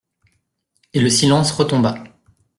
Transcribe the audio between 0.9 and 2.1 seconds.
Et le silence retomba.